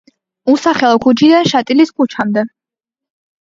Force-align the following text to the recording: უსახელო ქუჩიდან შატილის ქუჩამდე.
უსახელო 0.53 1.01
ქუჩიდან 1.03 1.51
შატილის 1.51 1.93
ქუჩამდე. 2.01 2.45